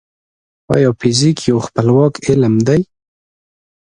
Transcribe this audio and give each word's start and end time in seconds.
ايا 0.75 0.89
فزيک 0.99 1.37
يو 1.49 1.57
خپلواک 1.67 2.13
علم 2.27 2.53
دی؟ 2.67 2.81